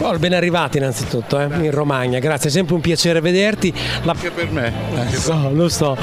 [0.00, 3.72] Oh, ben arrivati innanzitutto eh, in Romagna, grazie, è sempre un piacere vederti.
[4.02, 4.12] La...
[4.12, 4.72] Anche per me.
[4.94, 5.96] Anche lo, so, lo so.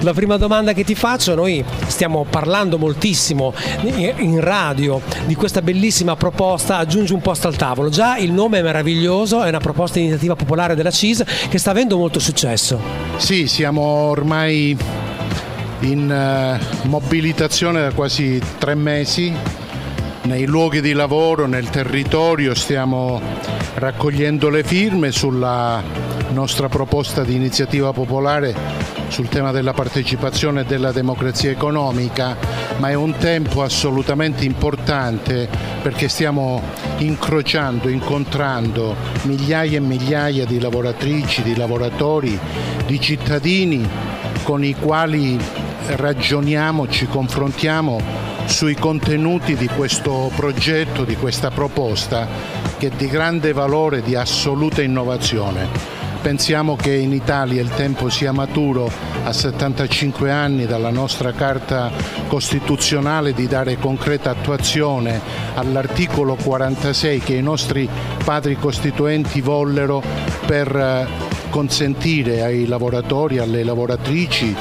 [0.00, 6.16] La prima domanda che ti faccio, noi stiamo parlando moltissimo in radio di questa bellissima
[6.16, 7.88] proposta Aggiungi un posto al tavolo.
[7.88, 11.70] Già il nome è meraviglioso, è una proposta di iniziativa popolare della CIS che sta
[11.70, 12.80] avendo molto successo.
[13.16, 14.76] Sì, siamo ormai
[15.80, 19.32] in uh, mobilitazione da quasi tre mesi
[20.22, 23.20] nei luoghi di lavoro, nel territorio, stiamo
[23.74, 25.82] raccogliendo le firme sulla
[26.30, 28.54] nostra proposta di iniziativa popolare
[29.08, 32.36] sul tema della partecipazione e della democrazia economica,
[32.78, 35.48] ma è un tempo assolutamente importante
[35.82, 36.62] perché stiamo
[36.98, 42.38] incrociando, incontrando migliaia e migliaia di lavoratrici, di lavoratori,
[42.86, 43.86] di cittadini
[44.44, 45.38] con i quali
[45.86, 52.26] ragioniamo, ci confrontiamo sui contenuti di questo progetto, di questa proposta
[52.78, 56.00] che è di grande valore, di assoluta innovazione.
[56.22, 58.88] Pensiamo che in Italia il tempo sia maturo
[59.24, 61.90] a 75 anni dalla nostra Carta
[62.28, 65.20] Costituzionale di dare concreta attuazione
[65.54, 67.88] all'articolo 46 che i nostri
[68.24, 70.00] padri costituenti vollero
[70.46, 71.06] per eh,
[71.50, 74.54] consentire ai lavoratori, alle lavoratrici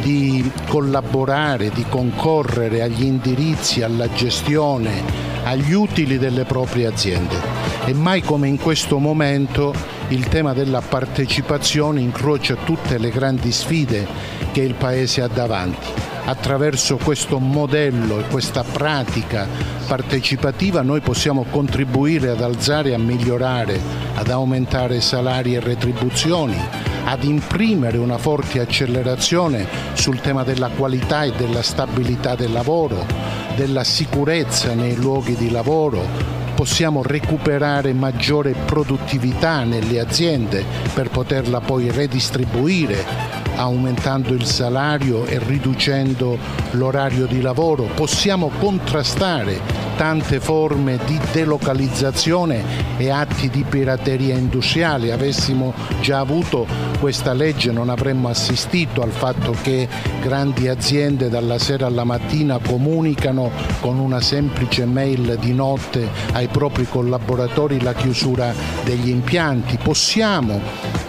[0.00, 5.02] di collaborare, di concorrere agli indirizzi, alla gestione,
[5.44, 7.36] agli utili delle proprie aziende.
[7.84, 9.74] E mai come in questo momento
[10.08, 14.06] il tema della partecipazione incrocia tutte le grandi sfide
[14.52, 16.15] che il Paese ha davanti.
[16.28, 19.46] Attraverso questo modello e questa pratica
[19.86, 23.80] partecipativa noi possiamo contribuire ad alzare a migliorare,
[24.16, 26.58] ad aumentare salari e retribuzioni,
[27.04, 33.06] ad imprimere una forte accelerazione sul tema della qualità e della stabilità del lavoro,
[33.54, 41.88] della sicurezza nei luoghi di lavoro, possiamo recuperare maggiore produttività nelle aziende per poterla poi
[41.92, 46.38] redistribuire aumentando il salario e riducendo
[46.72, 52.62] l'orario di lavoro, possiamo contrastare tante forme di delocalizzazione
[52.98, 55.10] e atti di pirateria industriale.
[55.10, 56.66] Avessimo già avuto
[57.00, 59.88] questa legge non avremmo assistito al fatto che
[60.20, 63.50] grandi aziende dalla sera alla mattina comunicano
[63.80, 68.52] con una semplice mail di notte ai propri collaboratori la chiusura
[68.84, 69.78] degli impianti.
[69.82, 70.60] Possiamo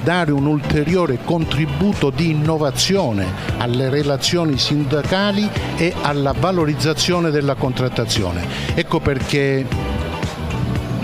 [0.08, 3.26] dare un ulteriore contributo di innovazione
[3.58, 8.48] alle relazioni sindacali e alla valorizzazione della contrattazione.
[8.74, 9.66] Ecco perché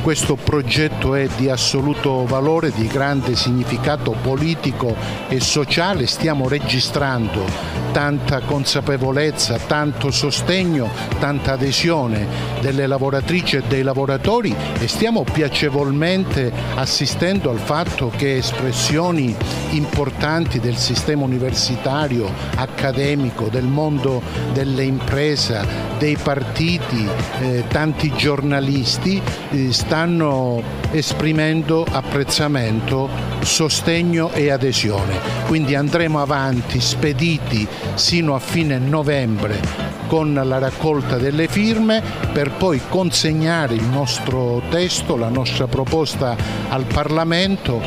[0.03, 4.93] questo progetto è di assoluto valore, di grande significato politico
[5.29, 7.45] e sociale, stiamo registrando
[7.93, 12.27] tanta consapevolezza, tanto sostegno, tanta adesione
[12.59, 19.33] delle lavoratrici e dei lavoratori e stiamo piacevolmente assistendo al fatto che espressioni
[19.69, 24.21] importanti del sistema universitario, accademico, del mondo
[24.51, 27.07] delle imprese, dei partiti,
[27.39, 29.21] eh, tanti giornalisti
[29.51, 33.07] eh, stanno esprimendo apprezzamento,
[33.39, 35.17] sostegno e adesione.
[35.47, 37.65] Quindi andremo avanti spediti
[37.95, 45.17] sino a fine novembre con la raccolta delle firme per poi consegnare il nostro testo,
[45.17, 46.35] la nostra proposta
[46.69, 47.81] al Parlamento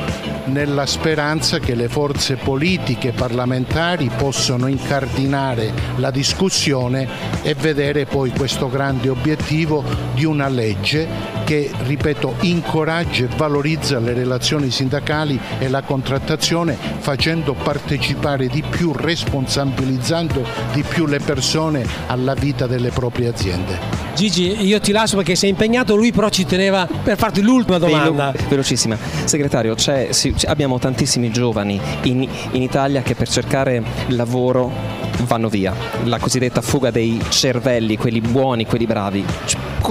[0.46, 7.08] nella speranza che le forze politiche parlamentari possano incardinare la discussione
[7.42, 9.84] e vedere poi questo grande obiettivo
[10.14, 17.54] di una legge che, ripeto, incoraggia e valorizza le relazioni sindacali e la contrattazione facendo
[17.54, 23.78] partecipare di più, responsabilizzando di più le persone alla vita delle proprie aziende.
[24.14, 28.30] Gigi, io ti lascio perché sei impegnato, lui però ci teneva per farti l'ultima domanda.
[28.30, 28.96] Velo, velocissima.
[29.24, 34.72] Segretario, sì, abbiamo tantissimi giovani in, in Italia che per cercare lavoro
[35.24, 39.24] vanno via, la cosiddetta fuga dei cervelli, quelli buoni, quelli bravi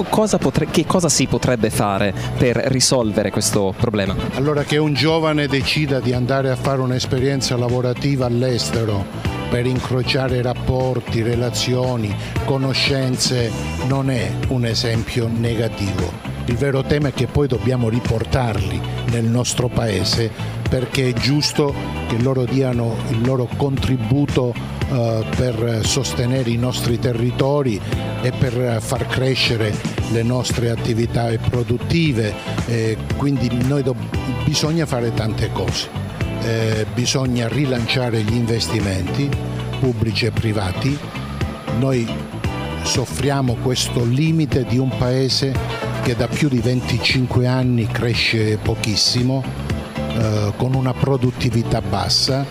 [0.04, 4.14] cosa potre- che cosa si potrebbe fare per risolvere questo problema?
[4.34, 11.22] Allora che un giovane decida di andare a fare un'esperienza lavorativa all'estero per incrociare rapporti,
[11.22, 12.14] relazioni,
[12.44, 13.50] conoscenze
[13.86, 16.34] non è un esempio negativo.
[16.46, 20.30] Il vero tema è che poi dobbiamo riportarli nel nostro paese
[20.68, 21.74] perché è giusto
[22.08, 24.54] che loro diano il loro contributo
[24.88, 27.80] eh, per sostenere i nostri territori
[28.22, 29.74] e per far crescere
[30.12, 32.32] le nostre attività produttive.
[32.66, 33.48] Eh, quindi
[33.82, 33.96] do-
[34.44, 36.05] bisogna fare tante cose.
[36.42, 39.28] Eh, bisogna rilanciare gli investimenti
[39.80, 40.98] pubblici e privati.
[41.78, 42.08] Noi
[42.82, 45.54] soffriamo questo limite di un paese
[46.02, 49.42] che da più di 25 anni cresce pochissimo,
[49.96, 52.46] eh, con una produttività bassa,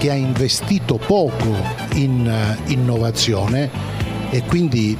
[0.00, 1.54] che ha investito poco
[1.96, 3.68] in uh, innovazione
[4.30, 4.96] e quindi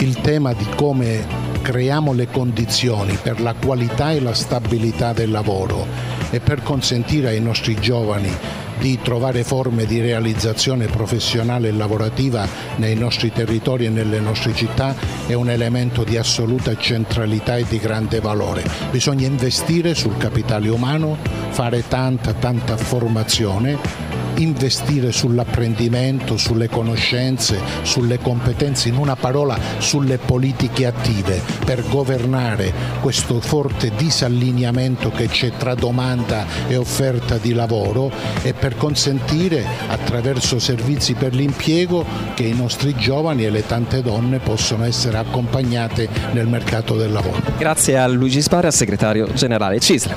[0.00, 5.86] il tema di come creiamo le condizioni per la qualità e la stabilità del lavoro
[6.30, 8.30] e per consentire ai nostri giovani
[8.78, 12.46] di trovare forme di realizzazione professionale e lavorativa
[12.76, 14.94] nei nostri territori e nelle nostre città
[15.26, 18.62] è un elemento di assoluta centralità e di grande valore.
[18.90, 21.16] Bisogna investire sul capitale umano,
[21.48, 30.86] fare tanta tanta formazione investire sull'apprendimento, sulle conoscenze, sulle competenze, in una parola sulle politiche
[30.86, 38.10] attive per governare questo forte disallineamento che c'è tra domanda e offerta di lavoro
[38.42, 42.04] e per consentire attraverso servizi per l'impiego
[42.34, 47.40] che i nostri giovani e le tante donne possono essere accompagnate nel mercato del lavoro.
[47.58, 50.14] Grazie a Luigi Spara, segretario generale CISL.